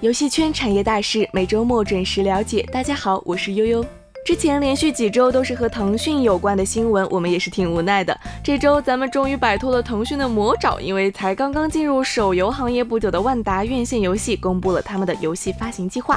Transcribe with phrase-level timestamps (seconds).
[0.00, 2.62] 游戏圈产业大事，每周末准时了解。
[2.72, 3.84] 大家好，我是悠悠。
[4.24, 8.16] 之前连续几周都是和腾讯有关的新闻，我们也是挺无奈的。
[8.40, 16.16] 这周咱们终于摆脱了腾讯的魔爪，因为才刚刚进入手游行业不久的万达院线游戏公布了他们的游戏发行计划。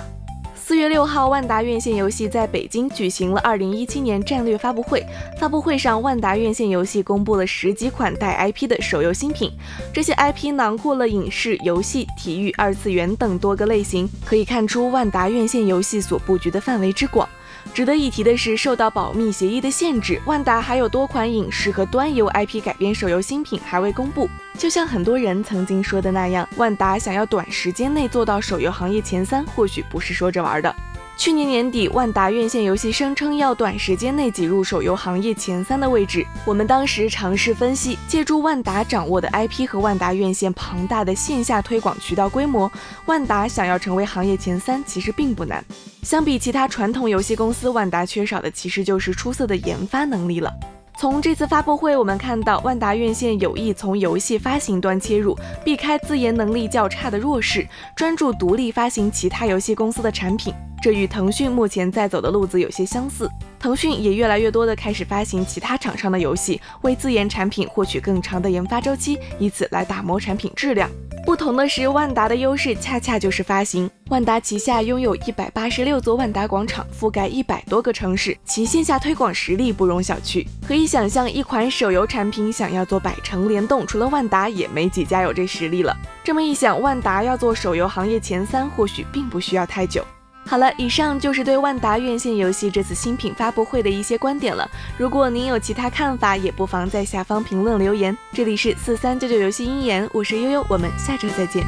[0.71, 5.05] 四月六号，万达院线游戏在北京举行了二零一七年战略发布会。
[5.38, 9.52] 发布会上，万达院线游戏公布了十几款带 IP 的手游新品，
[9.93, 17.27] 这些 IP 囊括了影视、游戏、体育、二次元等多个类型，可以看出万达院线游戏所布局的范围之广。
[17.73, 24.27] 值得一提的是，受到保密协议的限制，万达还有多款影视和端游 IP 改编手游新品还未公布。
[24.58, 30.73] 就像很多人曾经说的那样，万达想要短时间内做到手游行业前三，或许不是说着玩的。
[31.17, 36.25] 去年年底，万达院线游戏声称要短时间内挤入手游行业前三的位置。
[36.45, 42.71] 我们当时尝试分析，借助万达掌握的 IP 和万达院线庞大的线下推广渠道规模，
[43.05, 45.63] 万达想要成为行业前三，其实并不难。
[46.02, 50.52] 相比其他传统游戏公司，万达缺少的其实就是出色的研发能力了。
[50.97, 60.53] 从这次发布会，我们看到万达院线有意从游戏发行端切入，避开自研能力较差的弱势，专注独立发行其他游戏公司的产品。
[60.81, 63.30] 这与腾讯目前在走的路子有些相似。
[63.59, 70.89] 腾讯也越来越多的开始发行其他厂商的游戏，为自研产品获取更长的研发周期，以此来打磨产品质量。
[71.23, 73.89] 不同的是，万达的优势恰恰就是发行。
[74.09, 80.45] 万达旗下拥有一百八十六座万达广场，覆盖一百多个城市，其线下推广实力不容小觑。
[80.67, 85.95] 可以想象，一款手游产品想要做百城联动，除了万达，也没几家有这实力了。
[86.23, 90.03] 这么一想，万达要做手游行业前三，或许并不需要太久。
[90.45, 94.70] 好了，以上就是对万达院线游戏这次新品发布会的一些观点了。
[94.98, 98.16] 如果您有其他看法，也不妨在下方评论留言。
[98.33, 101.64] 这里是四三九九游戏鹰眼，我是悠悠，我们下周再见。